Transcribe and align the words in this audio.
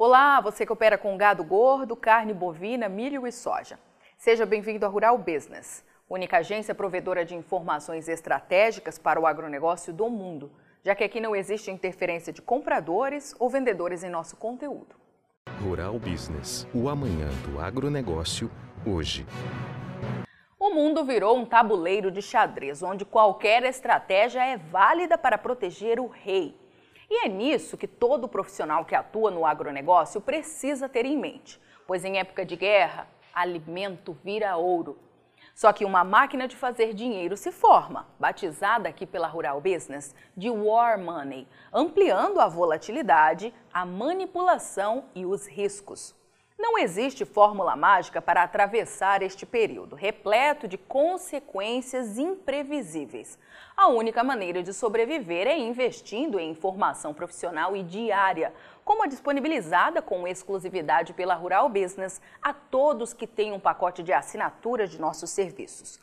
Olá, 0.00 0.40
você 0.40 0.64
que 0.64 0.72
opera 0.72 0.96
com 0.96 1.16
gado 1.16 1.42
gordo, 1.42 1.96
carne 1.96 2.32
bovina, 2.32 2.88
milho 2.88 3.26
e 3.26 3.32
soja. 3.32 3.80
Seja 4.16 4.46
bem-vindo 4.46 4.86
à 4.86 4.88
Rural 4.88 5.18
Business, 5.18 5.84
única 6.08 6.38
agência 6.38 6.72
provedora 6.72 7.24
de 7.24 7.34
informações 7.34 8.08
estratégicas 8.08 8.96
para 8.96 9.18
o 9.18 9.26
agronegócio 9.26 9.92
do 9.92 10.08
mundo, 10.08 10.52
já 10.84 10.94
que 10.94 11.02
aqui 11.02 11.20
não 11.20 11.34
existe 11.34 11.72
interferência 11.72 12.32
de 12.32 12.40
compradores 12.40 13.34
ou 13.40 13.50
vendedores 13.50 14.04
em 14.04 14.08
nosso 14.08 14.36
conteúdo. 14.36 14.94
Rural 15.60 15.98
Business, 15.98 16.64
o 16.72 16.88
amanhã 16.88 17.28
do 17.44 17.60
agronegócio, 17.60 18.48
hoje. 18.86 19.26
O 20.60 20.70
mundo 20.70 21.04
virou 21.04 21.36
um 21.36 21.44
tabuleiro 21.44 22.12
de 22.12 22.22
xadrez, 22.22 22.84
onde 22.84 23.04
qualquer 23.04 23.64
estratégia 23.64 24.46
é 24.46 24.56
válida 24.56 25.18
para 25.18 25.36
proteger 25.36 25.98
o 25.98 26.06
rei. 26.06 26.54
E 27.10 27.24
é 27.24 27.28
nisso 27.28 27.76
que 27.76 27.86
todo 27.86 28.28
profissional 28.28 28.84
que 28.84 28.94
atua 28.94 29.30
no 29.30 29.46
agronegócio 29.46 30.20
precisa 30.20 30.88
ter 30.88 31.06
em 31.06 31.16
mente, 31.16 31.60
pois 31.86 32.04
em 32.04 32.18
época 32.18 32.44
de 32.44 32.54
guerra, 32.54 33.08
alimento 33.34 34.16
vira 34.22 34.56
ouro. 34.56 34.98
Só 35.54 35.72
que 35.72 35.84
uma 35.84 36.04
máquina 36.04 36.46
de 36.46 36.54
fazer 36.54 36.92
dinheiro 36.92 37.36
se 37.36 37.50
forma, 37.50 38.06
batizada 38.18 38.88
aqui 38.88 39.06
pela 39.06 39.26
Rural 39.26 39.60
Business 39.60 40.14
de 40.36 40.50
War 40.50 41.00
Money, 41.00 41.48
ampliando 41.72 42.40
a 42.40 42.46
volatilidade, 42.46 43.54
a 43.72 43.84
manipulação 43.86 45.06
e 45.14 45.24
os 45.24 45.46
riscos. 45.48 46.17
Não 46.60 46.76
existe 46.76 47.24
fórmula 47.24 47.76
mágica 47.76 48.20
para 48.20 48.42
atravessar 48.42 49.22
este 49.22 49.46
período, 49.46 49.94
repleto 49.94 50.66
de 50.66 50.76
consequências 50.76 52.18
imprevisíveis. 52.18 53.38
A 53.76 53.86
única 53.86 54.24
maneira 54.24 54.60
de 54.60 54.74
sobreviver 54.74 55.46
é 55.46 55.56
investindo 55.56 56.36
em 56.40 56.50
informação 56.50 57.14
profissional 57.14 57.76
e 57.76 57.84
diária, 57.84 58.52
como 58.84 59.04
a 59.04 59.06
disponibilizada 59.06 60.02
com 60.02 60.26
exclusividade 60.26 61.12
pela 61.12 61.36
Rural 61.36 61.68
Business 61.68 62.20
a 62.42 62.52
todos 62.52 63.12
que 63.12 63.28
têm 63.28 63.52
um 63.52 63.60
pacote 63.60 64.02
de 64.02 64.12
assinatura 64.12 64.88
de 64.88 65.00
nossos 65.00 65.30
serviços. 65.30 66.00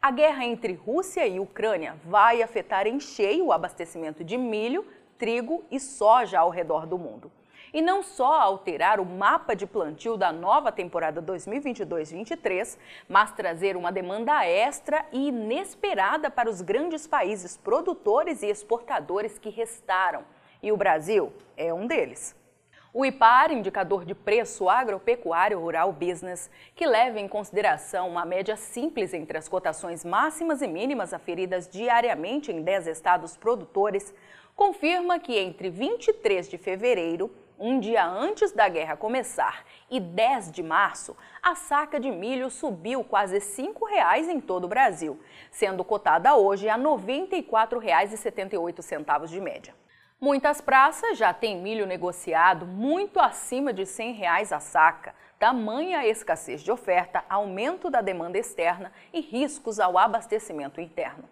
A 0.00 0.10
guerra 0.10 0.44
entre 0.44 0.72
Rússia 0.72 1.24
e 1.28 1.38
Ucrânia 1.38 1.94
vai 2.04 2.42
afetar 2.42 2.88
em 2.88 2.98
cheio 2.98 3.46
o 3.46 3.52
abastecimento 3.52 4.24
de 4.24 4.36
milho, 4.36 4.84
trigo 5.16 5.64
e 5.70 5.78
soja 5.78 6.40
ao 6.40 6.50
redor 6.50 6.86
do 6.86 6.98
mundo 6.98 7.30
e 7.72 7.80
não 7.80 8.02
só 8.02 8.40
alterar 8.40 9.00
o 9.00 9.04
mapa 9.04 9.54
de 9.54 9.66
plantio 9.66 10.16
da 10.16 10.30
nova 10.32 10.70
temporada 10.70 11.22
2022-23, 11.22 12.78
mas 13.08 13.32
trazer 13.32 13.76
uma 13.76 13.90
demanda 13.90 14.44
extra 14.44 15.06
e 15.10 15.28
inesperada 15.28 16.30
para 16.30 16.50
os 16.50 16.60
grandes 16.60 17.06
países 17.06 17.56
produtores 17.56 18.42
e 18.42 18.46
exportadores 18.46 19.38
que 19.38 19.48
restaram. 19.48 20.24
E 20.62 20.70
o 20.70 20.76
Brasil 20.76 21.32
é 21.56 21.72
um 21.72 21.86
deles. 21.86 22.36
O 22.94 23.06
IPAR, 23.06 23.50
indicador 23.50 24.04
de 24.04 24.14
preço 24.14 24.68
agropecuário 24.68 25.58
rural 25.58 25.90
business, 25.94 26.50
que 26.74 26.86
leva 26.86 27.18
em 27.18 27.26
consideração 27.26 28.06
uma 28.06 28.26
média 28.26 28.54
simples 28.54 29.14
entre 29.14 29.38
as 29.38 29.48
cotações 29.48 30.04
máximas 30.04 30.60
e 30.60 30.68
mínimas 30.68 31.14
aferidas 31.14 31.66
diariamente 31.66 32.52
em 32.52 32.60
10 32.60 32.88
estados 32.88 33.34
produtores, 33.34 34.14
confirma 34.54 35.18
que 35.18 35.38
entre 35.38 35.70
23 35.70 36.50
de 36.50 36.58
fevereiro 36.58 37.30
um 37.62 37.78
dia 37.78 38.04
antes 38.04 38.50
da 38.50 38.68
guerra 38.68 38.96
começar, 38.96 39.64
e 39.88 40.00
10 40.00 40.50
de 40.50 40.64
março, 40.64 41.16
a 41.40 41.54
saca 41.54 42.00
de 42.00 42.10
milho 42.10 42.50
subiu 42.50 43.04
quase 43.04 43.34
R$ 43.34 43.40
5,00 43.40 44.28
em 44.28 44.40
todo 44.40 44.64
o 44.64 44.68
Brasil, 44.68 45.20
sendo 45.48 45.84
cotada 45.84 46.34
hoje 46.34 46.68
a 46.68 46.74
R$ 46.74 46.82
94,78 46.82 49.28
de 49.28 49.40
média. 49.40 49.72
Muitas 50.20 50.60
praças 50.60 51.16
já 51.16 51.32
têm 51.32 51.56
milho 51.56 51.86
negociado 51.86 52.66
muito 52.66 53.20
acima 53.20 53.72
de 53.72 53.82
R$ 53.82 53.86
100 53.86 54.26
a 54.26 54.58
saca, 54.58 55.14
tamanha 55.38 56.00
a 56.00 56.06
escassez 56.06 56.62
de 56.62 56.72
oferta, 56.72 57.24
aumento 57.30 57.88
da 57.88 58.00
demanda 58.00 58.38
externa 58.38 58.90
e 59.12 59.20
riscos 59.20 59.78
ao 59.78 59.96
abastecimento 59.96 60.80
interno. 60.80 61.28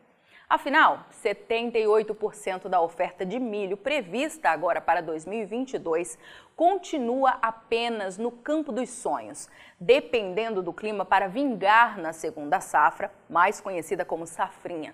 Afinal, 0.51 1.07
78% 1.13 2.69
da 2.69 2.81
oferta 2.81 3.25
de 3.25 3.39
milho 3.39 3.77
prevista 3.77 4.51
agora 4.51 4.81
para 4.81 5.01
2022 5.01 6.19
continua 6.57 7.39
apenas 7.41 8.19
no 8.19 8.33
campo 8.33 8.73
dos 8.73 8.91
sonhos, 8.91 9.49
dependendo 9.79 10.61
do 10.61 10.73
clima 10.73 11.05
para 11.05 11.29
vingar 11.29 11.99
na 11.99 12.13
segunda 12.13 12.59
safra, 12.59 13.13
mais 13.29 13.61
conhecida 13.61 14.05
como 14.05 14.27
safrinha. 14.27 14.93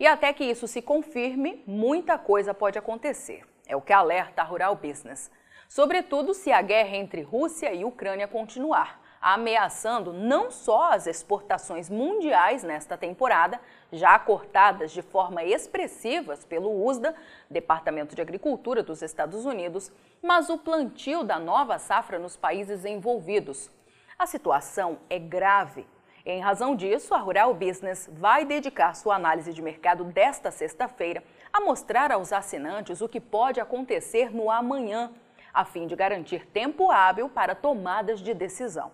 E 0.00 0.06
até 0.06 0.32
que 0.32 0.44
isso 0.44 0.66
se 0.66 0.80
confirme, 0.80 1.62
muita 1.66 2.16
coisa 2.16 2.54
pode 2.54 2.78
acontecer. 2.78 3.44
É 3.66 3.76
o 3.76 3.82
que 3.82 3.92
alerta 3.92 4.40
a 4.40 4.46
Rural 4.46 4.76
Business. 4.76 5.30
Sobretudo 5.68 6.32
se 6.32 6.50
a 6.50 6.62
guerra 6.62 6.96
entre 6.96 7.20
Rússia 7.20 7.70
e 7.74 7.84
Ucrânia 7.84 8.26
continuar 8.26 8.98
ameaçando 9.20 10.12
não 10.12 10.50
só 10.50 10.92
as 10.92 11.06
exportações 11.06 11.90
mundiais 11.90 12.62
nesta 12.62 12.96
temporada, 12.96 13.60
já 13.92 14.18
cortadas 14.18 14.92
de 14.92 15.02
forma 15.02 15.44
expressiva 15.44 16.36
pelo 16.48 16.84
USDA, 16.86 17.14
Departamento 17.50 18.14
de 18.14 18.22
Agricultura 18.22 18.82
dos 18.82 19.02
Estados 19.02 19.44
Unidos, 19.44 19.92
mas 20.22 20.48
o 20.48 20.58
plantio 20.58 21.22
da 21.22 21.38
nova 21.38 21.78
safra 21.78 22.18
nos 22.18 22.36
países 22.36 22.84
envolvidos. 22.84 23.70
A 24.18 24.26
situação 24.26 24.98
é 25.10 25.18
grave. 25.18 25.86
Em 26.24 26.40
razão 26.40 26.74
disso, 26.74 27.14
a 27.14 27.18
Rural 27.18 27.54
Business 27.54 28.10
vai 28.12 28.44
dedicar 28.44 28.94
sua 28.94 29.14
análise 29.14 29.52
de 29.52 29.62
mercado 29.62 30.02
desta 30.04 30.50
sexta-feira 30.50 31.22
a 31.52 31.60
mostrar 31.60 32.10
aos 32.10 32.32
assinantes 32.32 33.00
o 33.00 33.08
que 33.08 33.20
pode 33.20 33.60
acontecer 33.60 34.34
no 34.34 34.50
amanhã, 34.50 35.12
a 35.54 35.64
fim 35.64 35.86
de 35.86 35.94
garantir 35.94 36.46
tempo 36.46 36.90
hábil 36.90 37.28
para 37.28 37.54
tomadas 37.54 38.20
de 38.20 38.34
decisão. 38.34 38.90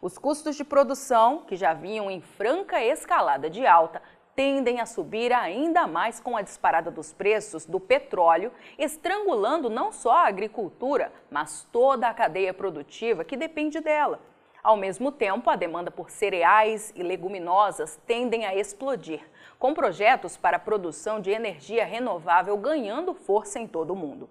Os 0.00 0.16
custos 0.16 0.54
de 0.54 0.62
produção, 0.62 1.38
que 1.38 1.56
já 1.56 1.74
vinham 1.74 2.08
em 2.08 2.20
franca 2.20 2.80
escalada 2.80 3.50
de 3.50 3.66
alta, 3.66 4.00
tendem 4.36 4.80
a 4.80 4.86
subir 4.86 5.32
ainda 5.32 5.88
mais 5.88 6.20
com 6.20 6.36
a 6.36 6.42
disparada 6.42 6.88
dos 6.88 7.12
preços 7.12 7.66
do 7.66 7.80
petróleo, 7.80 8.52
estrangulando 8.78 9.68
não 9.68 9.90
só 9.90 10.12
a 10.12 10.28
agricultura, 10.28 11.12
mas 11.28 11.66
toda 11.72 12.06
a 12.06 12.14
cadeia 12.14 12.54
produtiva 12.54 13.24
que 13.24 13.36
depende 13.36 13.80
dela. 13.80 14.20
Ao 14.62 14.76
mesmo 14.76 15.10
tempo, 15.10 15.50
a 15.50 15.56
demanda 15.56 15.90
por 15.90 16.10
cereais 16.10 16.92
e 16.94 17.02
leguminosas 17.02 17.98
tendem 18.06 18.46
a 18.46 18.54
explodir, 18.54 19.28
com 19.58 19.74
projetos 19.74 20.36
para 20.36 20.58
a 20.58 20.60
produção 20.60 21.20
de 21.20 21.30
energia 21.30 21.84
renovável 21.84 22.56
ganhando 22.56 23.14
força 23.14 23.58
em 23.58 23.66
todo 23.66 23.92
o 23.92 23.96
mundo. 23.96 24.30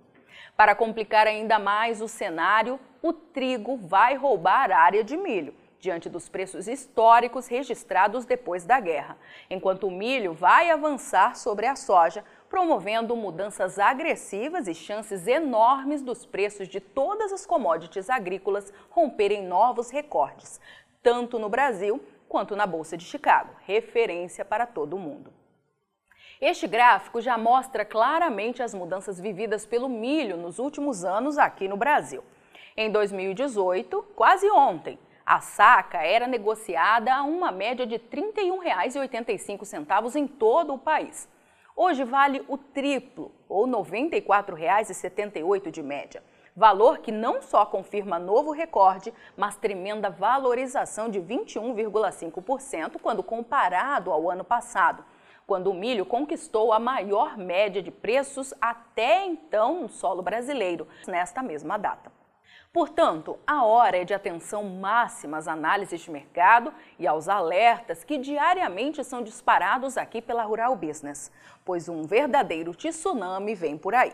Para 0.55 0.75
complicar 0.75 1.27
ainda 1.27 1.59
mais 1.59 2.01
o 2.01 2.07
cenário, 2.07 2.79
o 3.01 3.13
trigo 3.13 3.77
vai 3.77 4.15
roubar 4.15 4.71
a 4.71 4.79
área 4.79 5.03
de 5.03 5.15
milho, 5.15 5.53
diante 5.79 6.09
dos 6.09 6.27
preços 6.27 6.67
históricos 6.67 7.47
registrados 7.47 8.25
depois 8.25 8.65
da 8.65 8.79
guerra, 8.79 9.17
enquanto 9.49 9.87
o 9.87 9.91
milho 9.91 10.33
vai 10.33 10.69
avançar 10.69 11.35
sobre 11.35 11.65
a 11.65 11.75
soja, 11.75 12.23
promovendo 12.49 13.15
mudanças 13.15 13.77
agressivas 13.77 14.67
e 14.67 14.73
chances 14.73 15.27
enormes 15.27 16.01
dos 16.01 16.25
preços 16.25 16.67
de 16.67 16.79
todas 16.79 17.31
as 17.31 17.45
commodities 17.45 18.09
agrícolas 18.09 18.73
romperem 18.89 19.45
novos 19.45 19.89
recordes, 19.89 20.59
tanto 21.03 21.37
no 21.37 21.49
Brasil 21.49 22.03
quanto 22.27 22.55
na 22.55 22.65
Bolsa 22.65 22.97
de 22.97 23.05
Chicago, 23.05 23.53
referência 23.65 24.43
para 24.43 24.65
todo 24.65 24.95
o 24.95 24.99
mundo. 24.99 25.31
Este 26.39 26.67
gráfico 26.67 27.19
já 27.19 27.35
mostra 27.35 27.83
claramente 27.83 28.61
as 28.61 28.71
mudanças 28.71 29.19
vividas 29.19 29.65
pelo 29.65 29.89
milho 29.89 30.37
nos 30.37 30.59
últimos 30.59 31.03
anos 31.03 31.39
aqui 31.39 31.67
no 31.67 31.75
Brasil. 31.75 32.23
Em 32.75 32.91
2018, 32.91 34.03
quase 34.15 34.47
ontem, 34.51 34.99
a 35.25 35.41
saca 35.41 35.97
era 35.97 36.27
negociada 36.27 37.11
a 37.11 37.23
uma 37.23 37.51
média 37.51 37.87
de 37.87 37.95
R$ 37.95 38.03
31,85 38.35 40.15
em 40.15 40.27
todo 40.27 40.75
o 40.75 40.77
país. 40.77 41.27
Hoje 41.75 42.03
vale 42.03 42.45
o 42.47 42.55
triplo, 42.55 43.31
ou 43.49 43.65
R$ 43.65 43.71
94,78 43.71 45.71
de 45.71 45.81
média. 45.81 46.23
Valor 46.55 46.99
que 46.99 47.11
não 47.11 47.41
só 47.41 47.65
confirma 47.65 48.19
novo 48.19 48.51
recorde, 48.51 49.11
mas 49.35 49.57
tremenda 49.57 50.11
valorização 50.11 51.09
de 51.09 51.19
21,5% 51.19 53.01
quando 53.01 53.23
comparado 53.23 54.11
ao 54.11 54.29
ano 54.29 54.43
passado 54.43 55.03
quando 55.47 55.71
o 55.71 55.73
milho 55.73 56.05
conquistou 56.05 56.73
a 56.73 56.79
maior 56.79 57.37
média 57.37 57.81
de 57.81 57.89
preços 57.89 58.53
até 58.59 59.25
então 59.25 59.83
no 59.83 59.89
solo 59.89 60.21
brasileiro, 60.21 60.85
nesta 61.07 61.41
mesma 61.41 61.77
data. 61.77 62.11
Portanto, 62.73 63.39
a 63.47 63.63
hora 63.63 63.97
é 63.97 64.03
de 64.03 64.13
atenção 64.13 64.65
máxima 64.65 65.37
às 65.37 65.47
análises 65.47 66.01
de 66.01 66.11
mercado 66.11 66.73
e 66.99 67.07
aos 67.07 67.29
alertas 67.29 68.03
que 68.03 68.17
diariamente 68.17 69.03
são 69.05 69.23
disparados 69.23 69.97
aqui 69.97 70.21
pela 70.21 70.43
Rural 70.43 70.75
Business, 70.75 71.31
pois 71.63 71.87
um 71.87 72.03
verdadeiro 72.03 72.75
tsunami 72.75 73.55
vem 73.55 73.77
por 73.77 73.95
aí. 73.95 74.13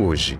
hoje. 0.00 0.38